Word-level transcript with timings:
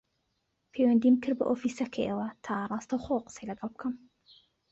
پەیوەندیم 0.71 1.15
کرد 1.23 1.37
بە 1.39 1.45
ئۆفیسەکەیەوە 1.49 2.27
تا 2.45 2.53
ڕاستەوخۆ 2.71 3.15
قسەی 3.25 3.49
لەگەڵ 3.49 3.69
بکەم 3.73 3.93